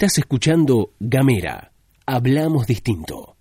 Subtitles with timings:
[0.00, 1.72] Estás escuchando Gamera.
[2.06, 3.36] Hablamos distinto.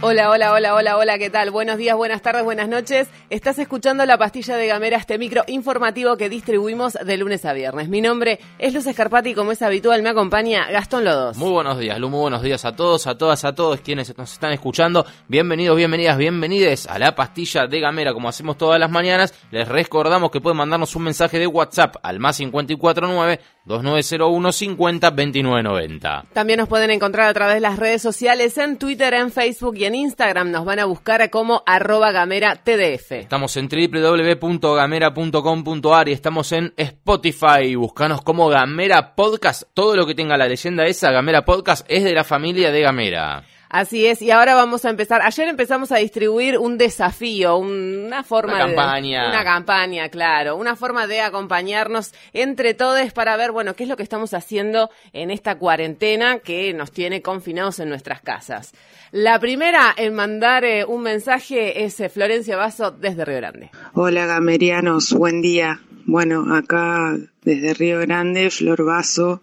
[0.00, 1.50] Hola, hola, hola, hola, hola, ¿qué tal?
[1.50, 3.08] Buenos días, buenas tardes, buenas noches.
[3.30, 7.90] Estás escuchando la pastilla de Gamera, este micro informativo que distribuimos de lunes a viernes.
[7.90, 11.36] Mi nombre es Luz Escarpati y como es habitual me acompaña Gastón Lodos.
[11.36, 14.32] Muy buenos días, Lu, muy buenos días a todos, a todas, a todos quienes nos
[14.32, 15.04] están escuchando.
[15.28, 19.34] Bienvenidos, bienvenidas, bienvenides a la pastilla de Gamera, como hacemos todas las mañanas.
[19.50, 26.24] Les recordamos que pueden mandarnos un mensaje de WhatsApp al más 549 2901 50 2990.
[26.32, 29.84] También nos pueden encontrar a través de las redes sociales, en Twitter, en Facebook y
[29.84, 30.50] en Instagram.
[30.50, 33.17] Nos van a buscar como arroba gamera tdf.
[33.20, 37.74] Estamos en www.gamera.com.ar y estamos en Spotify.
[37.74, 39.64] Buscanos como Gamera Podcast.
[39.74, 43.44] Todo lo que tenga la leyenda esa, Gamera Podcast, es de la familia de Gamera.
[43.70, 45.20] Así es, y ahora vamos a empezar.
[45.22, 49.22] Ayer empezamos a distribuir un desafío, una forma Una campaña.
[49.24, 49.28] de.
[49.28, 50.56] Una campaña, claro.
[50.56, 54.88] Una forma de acompañarnos entre todos para ver, bueno, qué es lo que estamos haciendo
[55.12, 58.72] en esta cuarentena que nos tiene confinados en nuestras casas.
[59.10, 63.70] La primera en mandar eh, un mensaje es eh, Florencia Vaso desde Río Grande.
[63.94, 65.80] Hola gamerianos, buen día.
[66.06, 69.42] Bueno, acá desde Río Grande, Flor Vaso,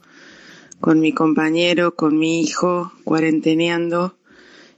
[0.80, 4.18] con mi compañero, con mi hijo, cuarenteneando,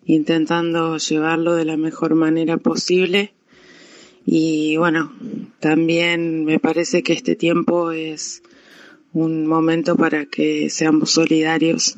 [0.06, 3.34] intentando llevarlo de la mejor manera posible.
[4.26, 5.14] Y bueno,
[5.60, 8.44] también me parece que este tiempo es
[9.14, 11.98] un momento para que seamos solidarios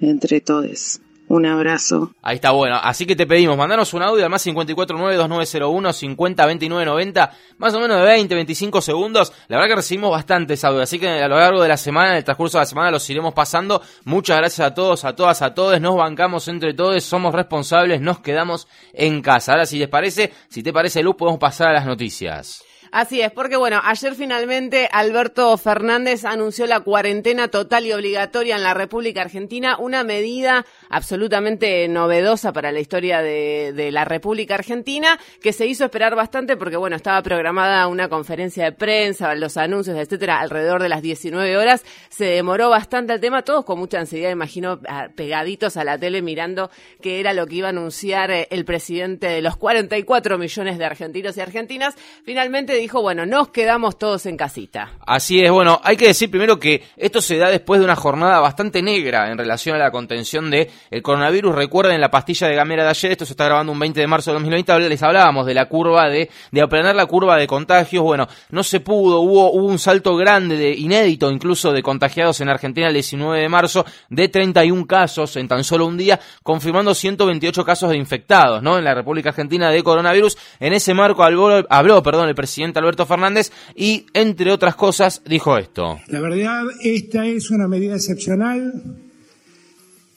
[0.00, 1.00] entre todos.
[1.30, 2.12] Un abrazo.
[2.22, 2.76] Ahí está bueno.
[2.82, 8.34] Así que te pedimos, mandanos un audio al más 549-2901-502990, más o menos de 20,
[8.34, 9.32] 25 segundos.
[9.46, 12.16] La verdad que recibimos bastantes audios, así que a lo largo de la semana, en
[12.16, 13.80] el transcurso de la semana, los iremos pasando.
[14.06, 15.80] Muchas gracias a todos, a todas, a todos.
[15.80, 19.52] Nos bancamos entre todos, somos responsables, nos quedamos en casa.
[19.52, 22.64] Ahora, si les parece, si te parece, Luz, podemos pasar a las noticias.
[22.92, 28.64] Así es, porque bueno, ayer finalmente Alberto Fernández anunció la cuarentena total y obligatoria en
[28.64, 35.52] la República Argentina, una medida absolutamente novedosa para la historia de, la República Argentina, que
[35.52, 40.40] se hizo esperar bastante porque bueno, estaba programada una conferencia de prensa, los anuncios, etcétera,
[40.40, 41.84] alrededor de las 19 horas.
[42.08, 44.80] Se demoró bastante el tema, todos con mucha ansiedad, imagino,
[45.14, 49.28] pegaditos a la tele mirando qué era lo que iba a anunciar eh, el presidente
[49.28, 51.94] de los 44 millones de argentinos y argentinas.
[52.24, 54.92] Finalmente dijo, bueno, nos quedamos todos en casita.
[55.06, 58.40] Así es, bueno, hay que decir primero que esto se da después de una jornada
[58.40, 61.54] bastante negra en relación a la contención de el coronavirus.
[61.54, 64.30] Recuerden la pastilla de Gamera de ayer, esto se está grabando un 20 de marzo
[64.30, 68.02] de 2020, les hablábamos de la curva de, de aplanar la curva de contagios.
[68.02, 72.48] Bueno, no se pudo, hubo, hubo un salto grande, de inédito incluso, de contagiados en
[72.48, 77.64] Argentina el 19 de marzo, de 31 casos en tan solo un día, confirmando 128
[77.64, 78.78] casos de infectados, ¿no?
[78.78, 80.36] En la República Argentina de coronavirus.
[80.60, 85.58] En ese marco habló, habló perdón, el presidente Alberto Fernández y, entre otras cosas, dijo
[85.58, 85.98] esto.
[86.08, 88.82] La verdad, esta es una medida excepcional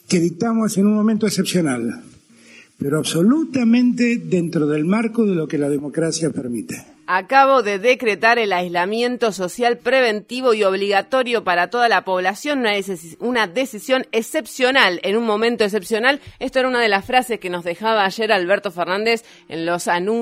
[0.08, 2.04] que dictamos en un momento excepcional,
[2.78, 6.93] pero absolutamente dentro del marco de lo que la democracia permite.
[7.06, 12.72] Acabo de decretar el aislamiento social preventivo y obligatorio para toda la población, una,
[13.20, 16.22] una, decisión excepcional en un momento excepcional.
[16.40, 19.66] Esto era una de las frases que nos dejaba ayer Alberto Fernández en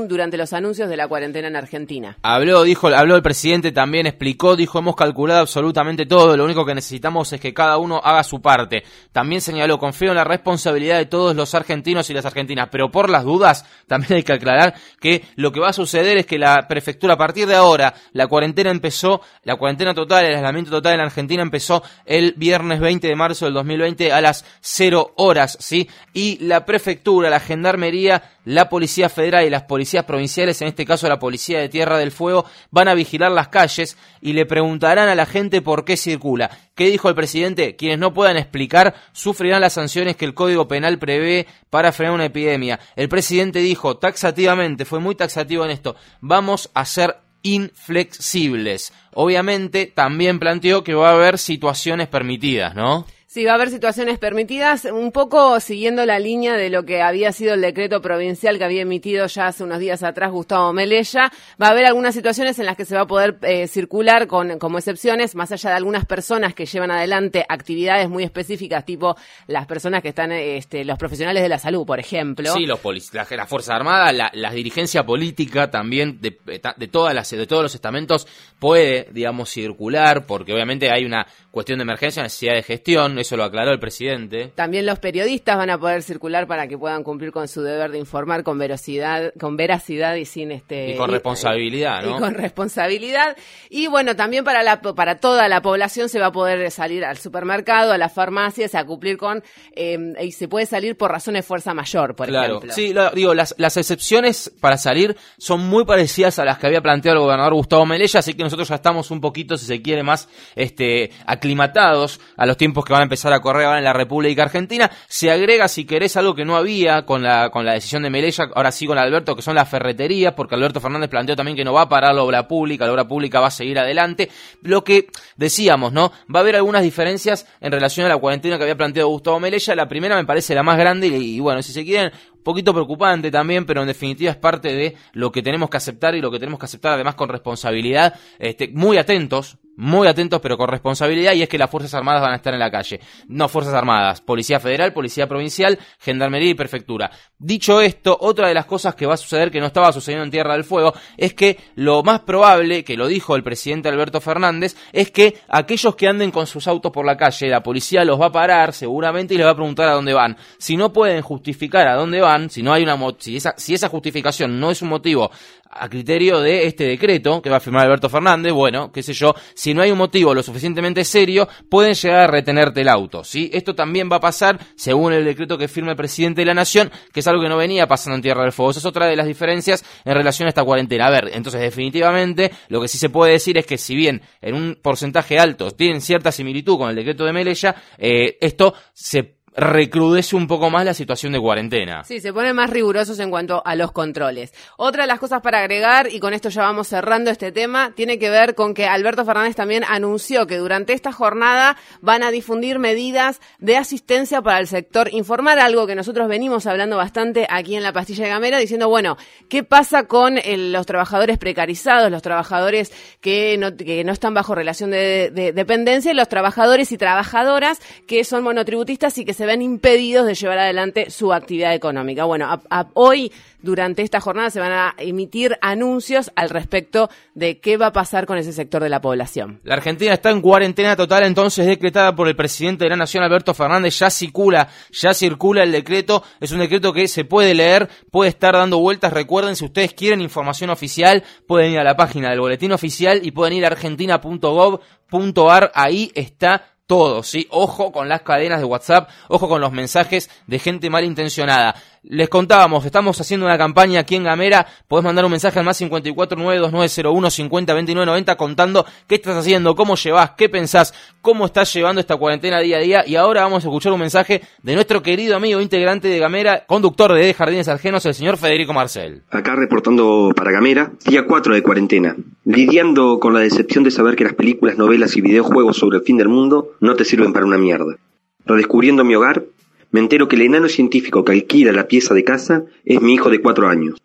[0.07, 2.17] durante los anuncios de la cuarentena en Argentina.
[2.23, 6.73] Habló, dijo, habló el presidente, también explicó, dijo, hemos calculado absolutamente todo, lo único que
[6.73, 8.83] necesitamos es que cada uno haga su parte.
[9.11, 13.09] También señaló, confío en la responsabilidad de todos los argentinos y las argentinas, pero por
[13.09, 16.67] las dudas, también hay que aclarar que lo que va a suceder es que la
[16.71, 17.15] prefectura.
[17.15, 21.41] A partir de ahora, la cuarentena empezó, la cuarentena total, el aislamiento total en Argentina
[21.41, 25.89] empezó el viernes 20 de marzo del 2020 a las 0 horas, ¿sí?
[26.13, 31.07] Y la prefectura, la gendarmería, la Policía Federal y las policías provinciales, en este caso
[31.07, 35.15] la Policía de Tierra del Fuego, van a vigilar las calles y le preguntarán a
[35.15, 36.49] la gente por qué circula.
[36.75, 37.75] ¿Qué dijo el presidente?
[37.75, 42.25] Quienes no puedan explicar sufrirán las sanciones que el Código Penal prevé para frenar una
[42.25, 42.79] epidemia.
[42.95, 48.93] El presidente dijo taxativamente, fue muy taxativo en esto, vamos a ser inflexibles.
[49.13, 53.05] Obviamente también planteó que va a haber situaciones permitidas, ¿no?
[53.33, 57.31] Sí, va a haber situaciones permitidas, un poco siguiendo la línea de lo que había
[57.31, 61.31] sido el decreto provincial que había emitido ya hace unos días atrás Gustavo Melella.
[61.51, 64.59] Va a haber algunas situaciones en las que se va a poder eh, circular con,
[64.59, 69.15] como excepciones, más allá de algunas personas que llevan adelante actividades muy específicas, tipo
[69.47, 72.51] las personas que están, este, los profesionales de la salud, por ejemplo.
[72.51, 72.81] Sí, los
[73.13, 77.63] la, la Fuerza Armada, la, la, dirigencia política también de, de, todas las, de todos
[77.63, 78.27] los estamentos
[78.59, 83.43] puede, digamos, circular, porque obviamente hay una cuestión de emergencia, necesidad de gestión eso lo
[83.43, 84.51] aclaró el presidente.
[84.55, 87.99] También los periodistas van a poder circular para que puedan cumplir con su deber de
[87.99, 92.17] informar con veracidad, con veracidad y sin este y con responsabilidad, ¿no?
[92.17, 93.37] Y con responsabilidad.
[93.69, 97.17] Y bueno, también para la para toda la población se va a poder salir al
[97.17, 99.43] supermercado, a las farmacias, a cumplir con
[99.75, 102.57] eh, y se puede salir por razones de fuerza mayor, por claro.
[102.57, 102.73] ejemplo.
[102.73, 106.81] Sí, lo, digo, las, las excepciones para salir son muy parecidas a las que había
[106.81, 110.03] planteado el gobernador Gustavo Melella, así que nosotros ya estamos un poquito, si se quiere,
[110.03, 113.91] más este aclimatados a los tiempos que van a empezar a correr ahora en la
[113.91, 114.89] República Argentina.
[115.09, 118.47] Se agrega, si querés, algo que no había con la, con la decisión de Melella,
[118.55, 121.73] ahora sí con Alberto, que son las ferreterías, porque Alberto Fernández planteó también que no
[121.73, 124.29] va a parar la obra pública, la obra pública va a seguir adelante.
[124.61, 126.13] Lo que decíamos, ¿no?
[126.33, 129.75] Va a haber algunas diferencias en relación a la cuarentena que había planteado Gustavo Melella.
[129.75, 133.29] La primera me parece la más grande y, bueno, si se quieren, un poquito preocupante
[133.29, 136.39] también, pero en definitiva es parte de lo que tenemos que aceptar y lo que
[136.39, 141.41] tenemos que aceptar además con responsabilidad, este, muy atentos, muy atentos pero con responsabilidad y
[141.41, 142.99] es que las Fuerzas Armadas van a estar en la calle.
[143.27, 147.09] No Fuerzas Armadas, Policía Federal, Policía Provincial, Gendarmería y Prefectura.
[147.39, 150.29] Dicho esto, otra de las cosas que va a suceder que no estaba sucediendo en
[150.29, 154.75] Tierra del Fuego es que lo más probable, que lo dijo el presidente Alberto Fernández,
[154.93, 158.27] es que aquellos que anden con sus autos por la calle, la policía los va
[158.27, 160.37] a parar seguramente y les va a preguntar a dónde van.
[160.59, 163.89] Si no pueden justificar a dónde van, si no hay una si esa, si esa
[163.89, 165.31] justificación no es un motivo
[165.71, 169.33] a criterio de este decreto que va a firmar Alberto Fernández, bueno, qué sé yo,
[169.53, 173.49] si no hay un motivo lo suficientemente serio, pueden llegar a retenerte el auto, ¿sí?
[173.53, 176.91] Esto también va a pasar según el decreto que firma el presidente de la Nación,
[177.13, 178.71] que es algo que no venía pasando en Tierra del Fuego.
[178.71, 181.07] Esa es otra de las diferencias en relación a esta cuarentena.
[181.07, 184.55] A ver, entonces definitivamente lo que sí se puede decir es que si bien en
[184.55, 190.35] un porcentaje alto tienen cierta similitud con el decreto de Melella, eh, esto se recrudece
[190.35, 192.03] un poco más la situación de cuarentena.
[192.03, 194.53] Sí, se ponen más rigurosos en cuanto a los controles.
[194.77, 198.17] Otra de las cosas para agregar, y con esto ya vamos cerrando este tema, tiene
[198.17, 202.79] que ver con que Alberto Fernández también anunció que durante esta jornada van a difundir
[202.79, 207.83] medidas de asistencia para el sector informal, algo que nosotros venimos hablando bastante aquí en
[207.83, 209.17] la pastilla de Gamera, diciendo, bueno,
[209.49, 215.51] ¿qué pasa con los trabajadores precarizados, los trabajadores que no, están bajo relación de, de
[215.51, 220.35] dependencia y los trabajadores y trabajadoras que son monotributistas y que se ven impedidos de
[220.35, 222.25] llevar adelante su actividad económica.
[222.25, 222.61] Bueno,
[222.93, 227.93] hoy, durante esta jornada, se van a emitir anuncios al respecto de qué va a
[227.93, 229.59] pasar con ese sector de la población.
[229.63, 233.53] La Argentina está en cuarentena total, entonces decretada por el presidente de la Nación, Alberto
[233.53, 233.97] Fernández.
[233.99, 236.23] Ya circula, ya circula el decreto.
[236.39, 239.13] Es un decreto que se puede leer, puede estar dando vueltas.
[239.13, 243.31] Recuerden, si ustedes quieren información oficial, pueden ir a la página del boletín oficial y
[243.31, 245.71] pueden ir a argentina.gov.ar.
[245.73, 247.47] Ahí está todo, ¿sí?
[247.51, 251.73] Ojo con las cadenas de WhatsApp, ojo con los mensajes de gente malintencionada.
[252.03, 255.79] Les contábamos, estamos haciendo una campaña aquí en Gamera, podés mandar un mensaje al más
[255.83, 262.77] 5492901502990 contando qué estás haciendo, cómo llevas, qué pensás, cómo estás llevando esta cuarentena día
[262.77, 266.17] a día y ahora vamos a escuchar un mensaje de nuestro querido amigo integrante de
[266.17, 269.21] Gamera, conductor de Jardines Argenos, el señor Federico Marcel.
[269.29, 274.23] Acá reportando para Gamera, día 4 de cuarentena, lidiando con la decepción de saber que
[274.23, 277.59] las películas, novelas y videojuegos sobre el fin del mundo no te sirven para una
[277.59, 277.95] mierda.
[278.43, 279.43] Redescubriendo mi hogar,
[279.91, 283.29] me entero que el enano científico que alquila la pieza de casa es mi hijo
[283.29, 283.99] de cuatro años.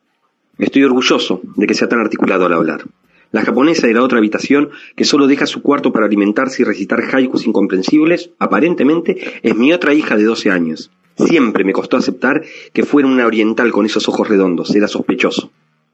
[0.59, 2.85] Estoy orgulloso de que sea tan articulado al hablar.
[3.33, 7.03] La japonesa de la otra habitación, que solo deja su cuarto para alimentarse y recitar
[7.13, 10.91] haikus incomprensibles, aparentemente es mi otra hija de 12 años.
[11.17, 15.51] Siempre me costó aceptar que fuera una oriental con esos ojos redondos, era sospechoso.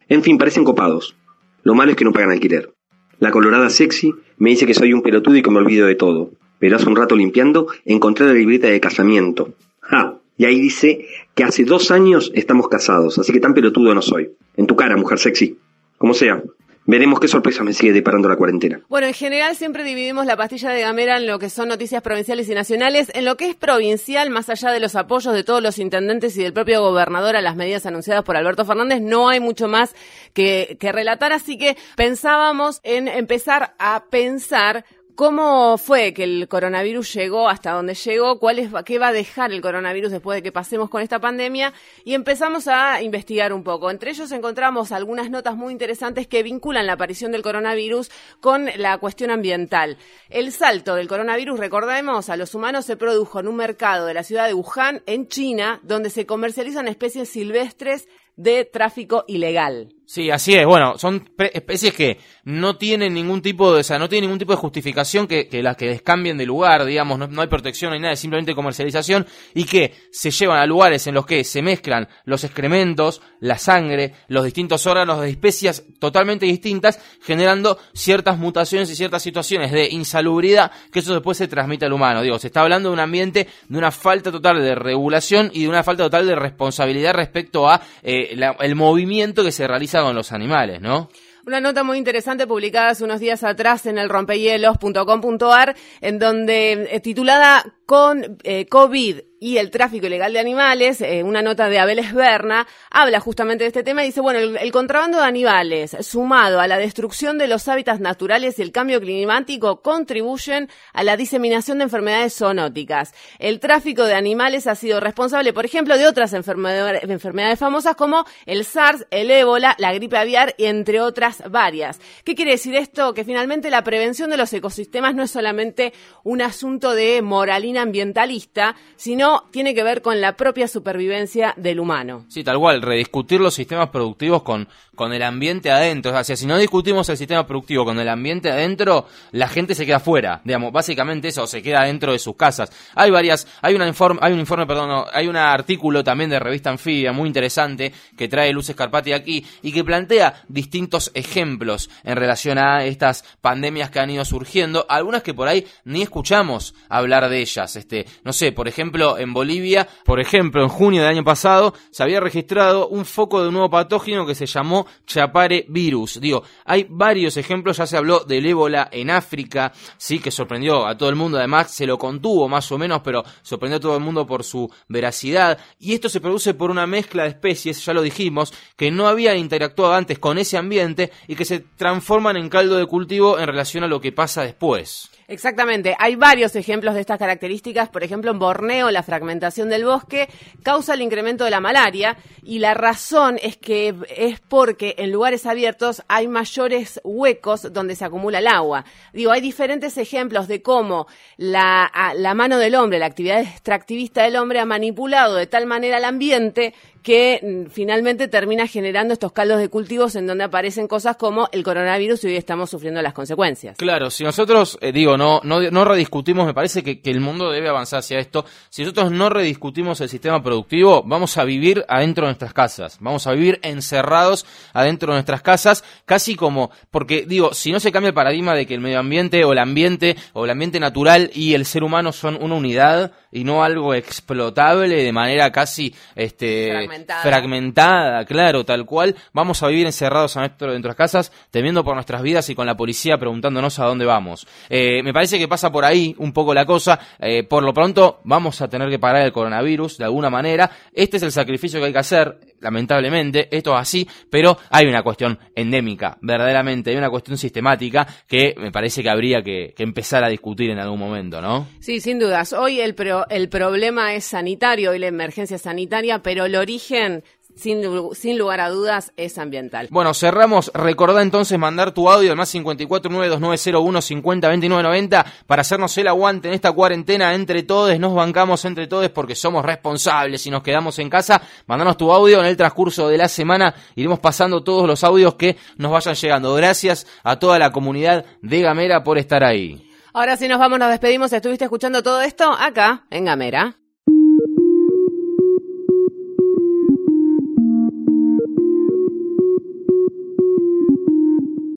[0.08, 1.16] En fin, parecen copados.
[1.62, 2.72] Lo malo es que no pagan alquiler.
[3.18, 6.30] La colorada sexy me dice que soy un pelotudo y que me olvido de todo.
[6.58, 9.54] Pero hace un rato limpiando encontré la libreta de casamiento.
[9.82, 10.18] ¡Ja!
[10.36, 14.32] Y ahí dice que hace dos años estamos casados, así que tan pelotudo no soy.
[14.56, 15.58] En tu cara, mujer sexy.
[15.98, 16.42] Como sea.
[16.84, 18.80] Veremos qué sorpresa me sigue deparando la cuarentena.
[18.88, 22.48] Bueno, en general siempre dividimos la pastilla de Gamera en lo que son noticias provinciales
[22.48, 23.12] y nacionales.
[23.14, 26.42] En lo que es provincial, más allá de los apoyos de todos los intendentes y
[26.42, 29.94] del propio gobernador a las medidas anunciadas por Alberto Fernández, no hay mucho más
[30.32, 31.32] que, que relatar.
[31.32, 37.94] Así que pensábamos en empezar a pensar ¿Cómo fue que el coronavirus llegó hasta donde
[37.94, 38.38] llegó?
[38.38, 41.74] ¿Cuál es, ¿Qué va a dejar el coronavirus después de que pasemos con esta pandemia?
[42.04, 43.90] Y empezamos a investigar un poco.
[43.90, 48.96] Entre ellos encontramos algunas notas muy interesantes que vinculan la aparición del coronavirus con la
[48.96, 49.98] cuestión ambiental.
[50.30, 54.22] El salto del coronavirus, recordemos, a los humanos se produjo en un mercado de la
[54.22, 59.94] ciudad de Wuhan, en China, donde se comercializan especies silvestres de tráfico ilegal.
[60.04, 60.66] Sí, así es.
[60.66, 64.52] Bueno, son especies que no tienen ningún tipo de, o sea, no tienen ningún tipo
[64.52, 68.16] de justificación que, las que les cambien de lugar, digamos, no, hay protección ni nada,
[68.16, 73.22] simplemente comercialización y que se llevan a lugares en los que se mezclan los excrementos,
[73.40, 79.70] la sangre, los distintos órganos de especies totalmente distintas, generando ciertas mutaciones y ciertas situaciones
[79.70, 82.22] de insalubridad que eso después se transmite al humano.
[82.22, 85.68] Digo, se está hablando de un ambiente de una falta total de regulación y de
[85.68, 90.32] una falta total de responsabilidad respecto a eh, el movimiento que se realiza con los
[90.32, 91.08] animales, ¿no?
[91.44, 97.00] Una nota muy interesante publicada hace unos días atrás en el rompehielos.com.ar, en donde eh,
[97.00, 101.98] titulada con eh, COVID y el tráfico ilegal de animales, eh, una nota de Abel
[101.98, 106.68] Esberna, habla justamente de este tema y dice, bueno, el, contrabando de animales sumado a
[106.68, 111.84] la destrucción de los hábitats naturales y el cambio climático contribuyen a la diseminación de
[111.84, 113.14] enfermedades zoonóticas.
[113.40, 118.64] El tráfico de animales ha sido responsable, por ejemplo, de otras enfermedades, famosas como el
[118.64, 122.00] SARS, el ébola, la gripe aviar, entre otras varias.
[122.22, 123.12] ¿Qué quiere decir esto?
[123.12, 128.76] Que finalmente la prevención de los ecosistemas no es solamente un asunto de moralina ambientalista,
[128.94, 132.24] sino tiene que ver con la propia supervivencia del humano.
[132.28, 136.16] Sí, tal cual, rediscutir los sistemas productivos con, con el ambiente adentro.
[136.16, 139.86] O sea, si no discutimos el sistema productivo con el ambiente adentro, la gente se
[139.86, 140.40] queda fuera.
[140.44, 142.70] Digamos, básicamente eso, se queda dentro de sus casas.
[142.94, 146.70] Hay varias, hay, una informe, hay un informe, perdón, hay un artículo también de revista
[146.70, 152.58] Anfibia muy interesante que trae Luz Escarpati aquí y que plantea distintos ejemplos en relación
[152.58, 157.40] a estas pandemias que han ido surgiendo, algunas que por ahí ni escuchamos hablar de
[157.40, 157.76] ellas.
[157.76, 162.02] Este, no sé, por ejemplo, en Bolivia, por ejemplo, en junio del año pasado, se
[162.02, 166.20] había registrado un foco de un nuevo patógeno que se llamó Chapare virus.
[166.20, 170.96] Digo, hay varios ejemplos, ya se habló del ébola en África, sí, que sorprendió a
[170.96, 174.02] todo el mundo, además se lo contuvo más o menos, pero sorprendió a todo el
[174.02, 175.58] mundo por su veracidad.
[175.78, 179.38] Y esto se produce por una mezcla de especies, ya lo dijimos, que no habían
[179.38, 183.84] interactuado antes con ese ambiente y que se transforman en caldo de cultivo en relación
[183.84, 185.10] a lo que pasa después.
[185.32, 187.88] Exactamente, hay varios ejemplos de estas características.
[187.88, 190.28] Por ejemplo, en Borneo, la fragmentación del bosque
[190.62, 195.46] causa el incremento de la malaria y la razón es que es porque en lugares
[195.46, 198.84] abiertos hay mayores huecos donde se acumula el agua.
[199.14, 201.06] Digo, hay diferentes ejemplos de cómo
[201.38, 201.90] la,
[202.36, 206.74] mano del hombre, la actividad extractivista del hombre ha manipulado de tal manera el ambiente
[207.02, 211.62] que mm, finalmente termina generando estos caldos de cultivos en donde aparecen cosas como el
[211.64, 213.76] coronavirus y hoy estamos sufriendo las consecuencias.
[213.76, 217.50] Claro, si nosotros, eh, digo, no, no, no rediscutimos, me parece que, que, el mundo
[217.50, 222.24] debe avanzar hacia esto, si nosotros no rediscutimos el sistema productivo, vamos a vivir adentro
[222.24, 227.54] de nuestras casas, vamos a vivir encerrados adentro de nuestras casas, casi como, porque digo,
[227.54, 230.44] si no se cambia el paradigma de que el medio ambiente o el ambiente o
[230.44, 235.12] el ambiente natural y el ser humano son una unidad y no algo explotable de
[235.12, 236.88] manera casi este
[237.22, 238.24] fragmentada.
[238.26, 239.16] claro, tal cual.
[239.32, 242.76] Vamos a vivir encerrados dentro de nuestras casas, temiendo por nuestras vidas y con la
[242.76, 244.46] policía preguntándonos a dónde vamos.
[244.68, 246.98] Eh, me parece que pasa por ahí un poco la cosa.
[247.18, 250.70] Eh, por lo pronto, vamos a tener que parar el coronavirus de alguna manera.
[250.92, 253.48] Este es el sacrificio que hay que hacer, lamentablemente.
[253.54, 256.90] Esto es así, pero hay una cuestión endémica, verdaderamente.
[256.90, 260.78] Hay una cuestión sistemática que me parece que habría que, que empezar a discutir en
[260.78, 261.68] algún momento, ¿no?
[261.80, 262.52] Sí, sin dudas.
[262.52, 262.94] Hoy el,
[263.30, 267.82] el problema es sanitario y la emergencia sanitaria, pero el origen sin,
[268.14, 269.88] sin, lugar a dudas, es ambiental.
[269.90, 270.70] Bueno, cerramos.
[270.74, 277.34] Recordá entonces mandar tu audio al más 5492901502990 para hacernos el aguante en esta cuarentena
[277.34, 277.98] entre todos.
[277.98, 281.42] Nos bancamos entre todos porque somos responsables y nos quedamos en casa.
[281.66, 283.74] Mandanos tu audio en el transcurso de la semana.
[283.94, 286.54] Iremos pasando todos los audios que nos vayan llegando.
[286.54, 289.86] Gracias a toda la comunidad de Gamera por estar ahí.
[290.14, 291.32] Ahora sí nos vamos, nos despedimos.
[291.32, 292.52] ¿Estuviste escuchando todo esto?
[292.52, 293.76] Acá, en Gamera.